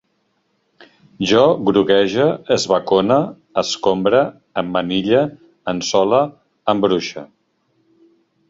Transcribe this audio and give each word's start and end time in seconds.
Jo 1.31 1.41
groguege, 1.67 2.25
esbacone, 2.55 3.17
escombre, 3.63 4.23
emmanille, 4.63 5.23
ensole, 5.75 6.23
embruixe 6.75 7.29